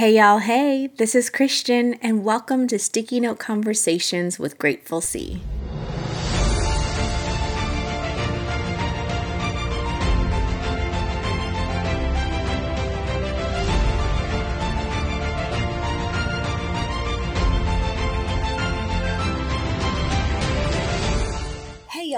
[0.00, 0.38] Hey, y'all.
[0.38, 5.42] Hey, this is Christian, and welcome to Sticky Note Conversations with Grateful C.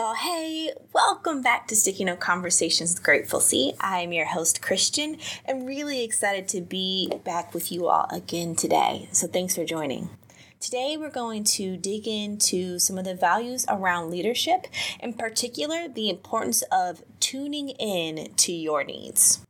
[0.03, 0.15] y'all.
[0.15, 3.39] Hey, welcome back to Sticky Note Conversations with Grateful
[3.79, 9.09] I'm your host, Christian, and really excited to be back with you all again today.
[9.13, 10.11] So, thanks for joining.
[10.59, 14.67] Today, we're going to dig into some of the values around leadership,
[14.99, 19.47] in particular, the importance of tuning in to your needs.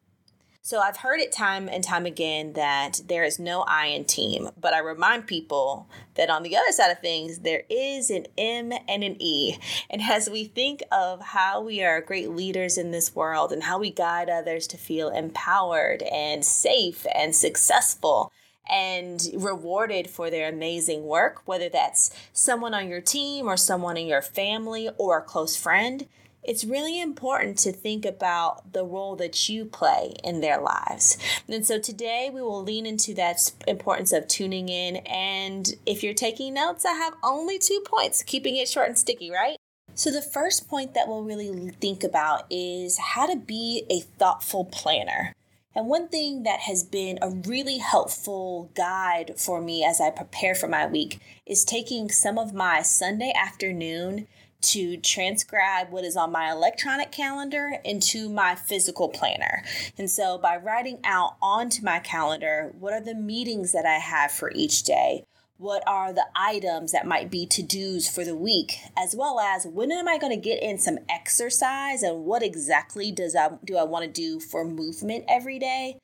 [0.64, 4.48] So I've heard it time and time again that there is no I in team,
[4.56, 8.72] but I remind people that on the other side of things, there is an M
[8.88, 9.56] and an E.
[9.90, 13.80] And as we think of how we are great leaders in this world and how
[13.80, 18.32] we guide others to feel empowered and safe and successful,
[18.70, 24.06] and rewarded for their amazing work, whether that's someone on your team or someone in
[24.06, 26.06] your family or a close friend,
[26.42, 31.16] it's really important to think about the role that you play in their lives.
[31.48, 34.96] And so today we will lean into that importance of tuning in.
[35.06, 39.30] And if you're taking notes, I have only two points, keeping it short and sticky,
[39.30, 39.56] right?
[39.94, 44.64] So, the first point that we'll really think about is how to be a thoughtful
[44.64, 45.34] planner.
[45.74, 50.54] And one thing that has been a really helpful guide for me as I prepare
[50.54, 54.26] for my week is taking some of my Sunday afternoon
[54.62, 59.64] to transcribe what is on my electronic calendar into my physical planner.
[59.98, 64.30] And so by writing out onto my calendar, what are the meetings that I have
[64.30, 65.24] for each day?
[65.58, 69.64] What are the items that might be to dos for the week, as well as
[69.64, 73.76] when am I going to get in some exercise and what exactly does I do
[73.76, 75.98] I want to do for movement every day?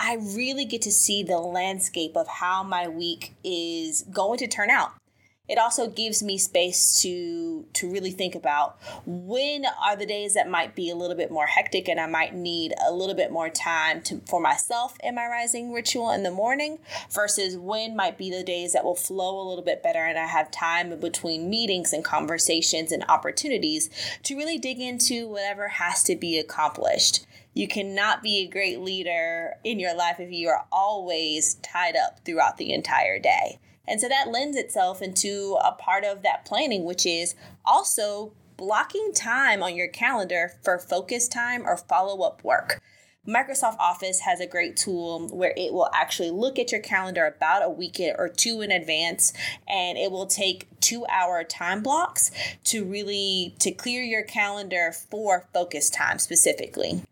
[0.00, 4.68] I really get to see the landscape of how my week is going to turn
[4.68, 4.90] out
[5.46, 10.48] it also gives me space to to really think about when are the days that
[10.48, 13.50] might be a little bit more hectic and I might need a little bit more
[13.50, 16.78] time to for myself in my rising ritual in the morning
[17.10, 20.26] versus when might be the days that will flow a little bit better and I
[20.26, 23.90] have time between meetings and conversations and opportunities
[24.22, 27.26] to really dig into whatever has to be accomplished.
[27.52, 32.24] You cannot be a great leader in your life if you are always tied up
[32.24, 33.58] throughout the entire day.
[33.86, 37.34] And so that lends itself into a part of that planning, which is
[37.64, 42.80] also blocking time on your calendar for focus time or follow up work.
[43.26, 47.64] Microsoft Office has a great tool where it will actually look at your calendar about
[47.64, 49.32] a week or two in advance
[49.66, 52.30] and it will take 2 hour time blocks
[52.64, 57.02] to really to clear your calendar for focus time specifically.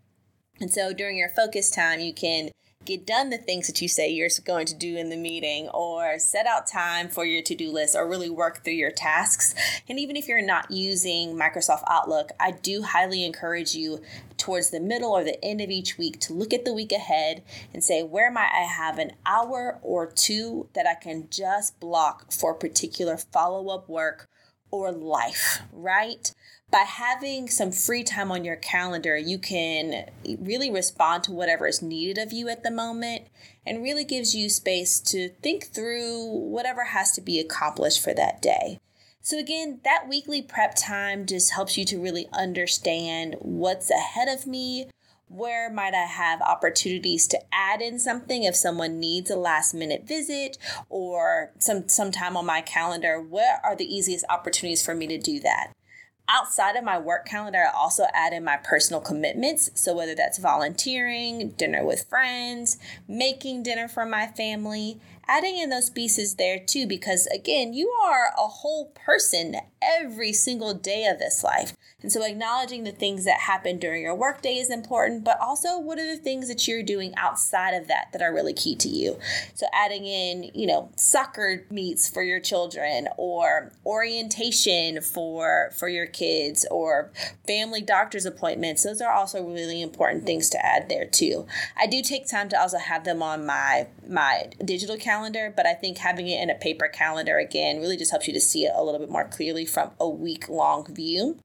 [0.60, 2.50] And so during your focus time you can
[2.84, 6.18] get done the things that you say you're going to do in the meeting or
[6.18, 9.54] set out time for your to-do list or really work through your tasks
[9.88, 14.00] and even if you're not using microsoft outlook i do highly encourage you
[14.36, 17.42] towards the middle or the end of each week to look at the week ahead
[17.72, 22.32] and say where might i have an hour or two that i can just block
[22.32, 24.28] for particular follow-up work
[24.72, 26.34] or life, right?
[26.72, 31.82] By having some free time on your calendar, you can really respond to whatever is
[31.82, 33.26] needed of you at the moment
[33.66, 38.40] and really gives you space to think through whatever has to be accomplished for that
[38.40, 38.80] day.
[39.20, 44.46] So, again, that weekly prep time just helps you to really understand what's ahead of
[44.46, 44.88] me,
[45.28, 50.08] where might I have opportunities to add in something if someone needs a last minute
[50.08, 50.56] visit
[50.88, 53.20] or some some time on my calendar?
[53.20, 55.74] Where are the easiest opportunities for me to do that?
[56.28, 59.70] Outside of my work calendar, I also add in my personal commitments.
[59.74, 62.78] So, whether that's volunteering, dinner with friends,
[63.08, 68.32] making dinner for my family, adding in those pieces there too, because again, you are
[68.36, 71.74] a whole person every single day of this life.
[72.02, 75.98] And so acknowledging the things that happen during your workday is important, but also what
[75.98, 79.18] are the things that you're doing outside of that that are really key to you?
[79.54, 86.06] So adding in, you know, soccer meets for your children or orientation for for your
[86.06, 87.12] kids or
[87.46, 88.82] family doctor's appointments.
[88.82, 91.46] Those are also really important things to add there too.
[91.76, 95.11] I do take time to also have them on my my digital calendar,
[95.54, 98.40] but I think having it in a paper calendar again really just helps you to
[98.40, 101.38] see it a little bit more clearly from a week long view.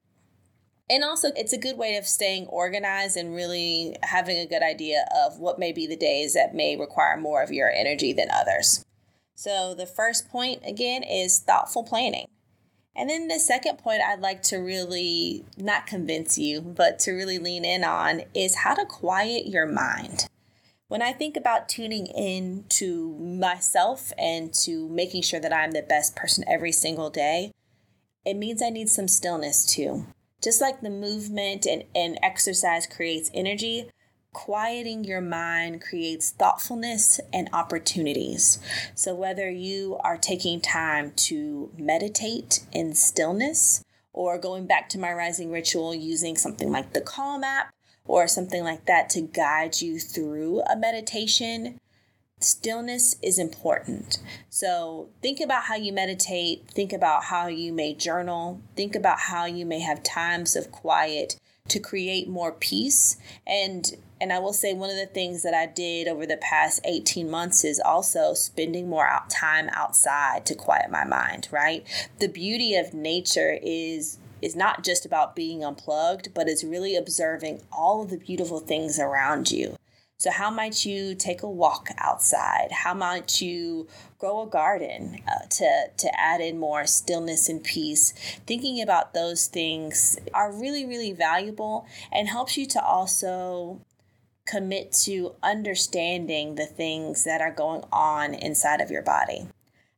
[0.90, 5.06] And also, it's a good way of staying organized and really having a good idea
[5.26, 8.86] of what may be the days that may require more of your energy than others.
[9.36, 12.28] So, the first point again is thoughtful planning.
[12.96, 17.38] And then the second point I'd like to really not convince you, but to really
[17.38, 20.27] lean in on is how to quiet your mind.
[20.88, 25.82] When I think about tuning in to myself and to making sure that I'm the
[25.82, 27.52] best person every single day,
[28.26, 30.06] it means I need some stillness too.
[30.42, 33.90] Just like the movement and, and exercise creates energy,
[34.32, 38.60] quieting your mind creates thoughtfulness and opportunities.
[38.96, 45.12] So, whether you are taking time to meditate in stillness or going back to my
[45.12, 47.74] rising ritual using something like the Calm app
[48.08, 51.80] or something like that to guide you through a meditation,
[52.40, 54.20] stillness is important.
[54.50, 59.46] So think about how you meditate, think about how you may journal, think about how
[59.46, 61.38] you may have times of quiet
[61.70, 65.68] to create more peace and and I will say one of the things that I
[65.68, 70.90] did over the past 18 months is also spending more out time outside to quiet
[70.90, 71.86] my mind, right?
[72.18, 77.62] The beauty of nature is is not just about being unplugged, but it's really observing
[77.72, 79.78] all of the beautiful things around you.
[80.20, 82.70] So, how might you take a walk outside?
[82.72, 83.88] How might you
[84.18, 88.14] grow a garden uh, to, to add in more stillness and peace?
[88.48, 93.80] Thinking about those things are really, really valuable and helps you to also
[94.48, 99.48] commit to understanding the things that are going on inside of your body.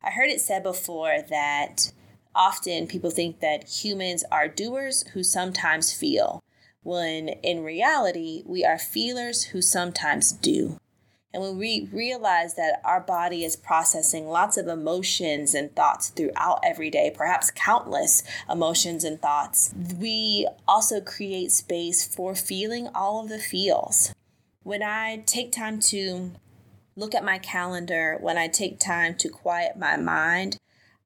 [0.04, 1.94] I heard it said before that
[2.40, 6.42] often people think that humans are doers who sometimes feel
[6.82, 10.80] when in reality, we are feelers who sometimes do.
[11.32, 16.62] And when we realize that our body is processing lots of emotions and thoughts throughout
[16.64, 23.30] every day, perhaps countless emotions and thoughts, we also create space for feeling all of
[23.30, 24.12] the feels.
[24.64, 26.32] When I take time to
[26.96, 30.58] look at my calendar, when I take time to quiet my mind,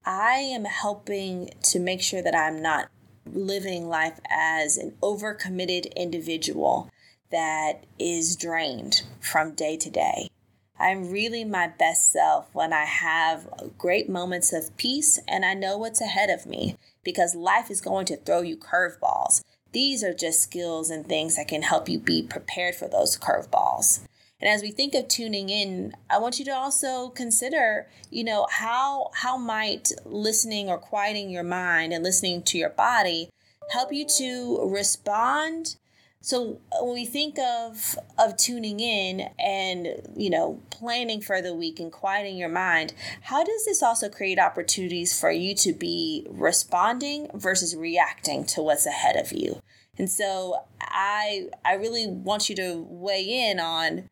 [0.05, 2.89] I am helping to make sure that I'm not
[3.25, 6.89] living life as an overcommitted individual
[7.31, 10.29] that is drained from day to day.
[10.77, 13.47] I'm really my best self when I have
[13.77, 18.05] great moments of peace and I know what's ahead of me because life is going
[18.07, 19.41] to throw you curveballs.
[19.71, 24.01] These are just skills and things that can help you be prepared for those curveballs.
[24.39, 28.47] And as we think of tuning in, I want you to also consider, you know,
[28.51, 33.29] how how might listening or quieting your mind and listening to your body
[33.71, 35.77] help you to respond
[36.23, 41.53] so uh, when we think of of tuning in and you know planning for the
[41.53, 42.93] week and quieting your mind,
[43.23, 48.85] how does this also create opportunities for you to be responding versus reacting to what's
[48.85, 49.59] ahead of you?
[49.97, 54.07] And so I I really want you to weigh in on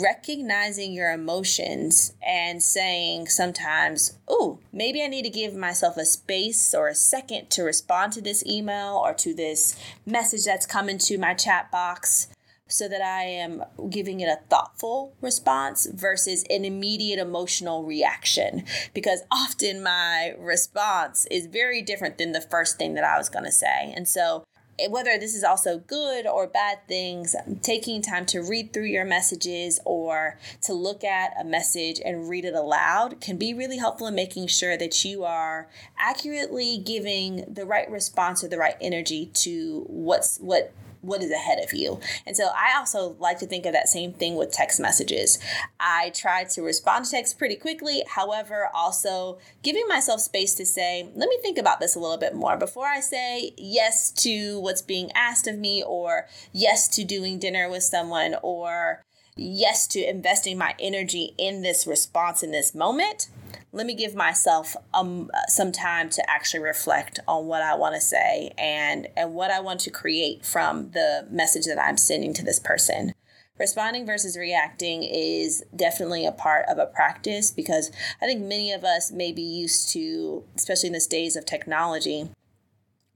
[0.00, 6.74] recognizing your emotions and saying sometimes, oh, maybe I need to give myself a space
[6.74, 11.18] or a second to respond to this email or to this message that's coming to
[11.18, 12.28] my chat box
[12.68, 18.64] so that I am giving it a thoughtful response versus an immediate emotional reaction.
[18.94, 23.44] Because often my response is very different than the first thing that I was going
[23.44, 23.92] to say.
[23.94, 24.44] And so
[24.88, 29.04] whether this is also good or bad things, um, taking time to read through your
[29.04, 34.06] messages or to look at a message and read it aloud can be really helpful
[34.06, 39.26] in making sure that you are accurately giving the right response or the right energy
[39.26, 42.00] to what's what what is ahead of you.
[42.26, 45.38] And so I also like to think of that same thing with text messages.
[45.78, 51.08] I try to respond to texts pretty quickly, however, also giving myself space to say,
[51.14, 54.82] let me think about this a little bit more before I say yes to what's
[54.82, 59.02] being asked of me or yes to doing dinner with someone or
[59.36, 63.28] yes to investing my energy in this response in this moment
[63.72, 68.00] let me give myself um, some time to actually reflect on what I want to
[68.00, 72.44] say and and what I want to create from the message that I'm sending to
[72.44, 73.14] this person.
[73.58, 78.84] Responding versus reacting is definitely a part of a practice because I think many of
[78.84, 82.30] us may be used to, especially in this days of technology,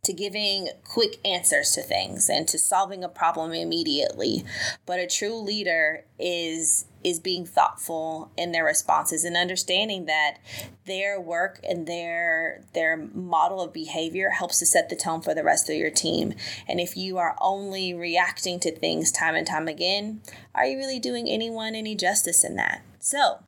[0.07, 4.45] to giving quick answers to things and to solving a problem immediately.
[4.87, 10.39] But a true leader is is being thoughtful in their responses and understanding that
[10.87, 15.45] their work and their their model of behavior helps to set the tone for the
[15.45, 16.35] rest of your team.
[16.69, 20.21] And if you are only reacting to things time and time again,
[20.55, 22.83] are you really doing anyone any justice in that?
[22.99, 23.41] So,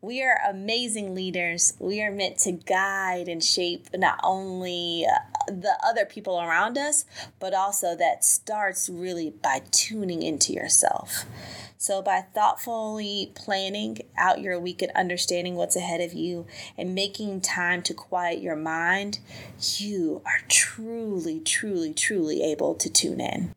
[0.00, 1.74] we are amazing leaders.
[1.78, 7.04] We are meant to guide and shape not only uh, the other people around us,
[7.40, 11.24] but also that starts really by tuning into yourself.
[11.80, 17.40] So, by thoughtfully planning out your week and understanding what's ahead of you and making
[17.40, 19.20] time to quiet your mind,
[19.76, 23.54] you are truly, truly, truly able to tune in.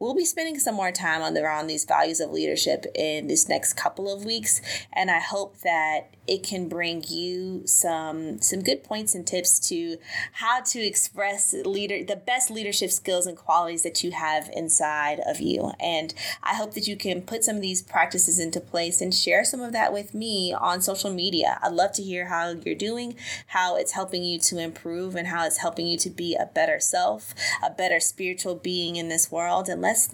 [0.00, 3.74] We'll be spending some more time on around these values of leadership in this next
[3.74, 4.60] couple of weeks,
[4.92, 9.98] and I hope that it can bring you some some good points and tips to
[10.34, 15.40] how to express leader the best leadership skills and qualities that you have inside of
[15.40, 15.72] you.
[15.80, 19.44] And I hope that you can put some of these practices into place and share
[19.44, 21.58] some of that with me on social media.
[21.62, 23.16] I'd love to hear how you're doing,
[23.48, 26.78] how it's helping you to improve, and how it's helping you to be a better
[26.78, 29.68] self, a better spiritual being in this world.
[29.68, 30.08] And let's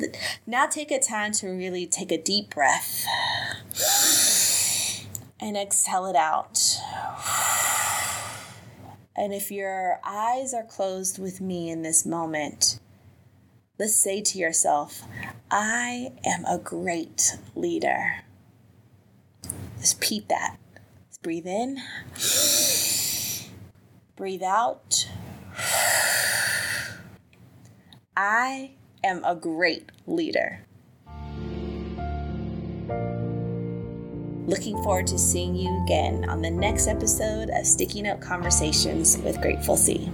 [0.46, 3.04] now take a time to really take a deep breath
[5.40, 6.58] and exhale it out.
[9.14, 12.78] And if your eyes are closed with me in this moment,
[13.78, 15.02] let's say to yourself,
[15.50, 18.22] I am a great leader.
[19.80, 20.58] Just repeat that.
[21.06, 21.78] Let's breathe in,
[24.16, 25.08] breathe out.
[28.16, 28.72] I
[29.04, 30.60] am a great leader.
[34.46, 39.40] Looking forward to seeing you again on the next episode of Sticky Note Conversations with
[39.40, 40.08] Grateful C.